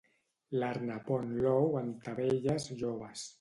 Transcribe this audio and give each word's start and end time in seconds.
L'arna 0.61 0.95
pon 1.09 1.29
l'ou 1.43 1.77
en 1.83 1.93
tavelles 2.09 2.67
joves. 2.83 3.29